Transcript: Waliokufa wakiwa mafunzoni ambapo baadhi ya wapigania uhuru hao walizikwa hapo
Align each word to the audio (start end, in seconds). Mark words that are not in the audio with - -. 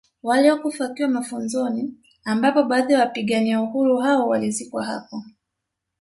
Waliokufa 0.23 0.83
wakiwa 0.83 1.09
mafunzoni 1.09 1.93
ambapo 2.23 2.63
baadhi 2.63 2.93
ya 2.93 2.99
wapigania 2.99 3.61
uhuru 3.61 3.97
hao 3.97 4.27
walizikwa 4.27 4.85
hapo 4.85 5.23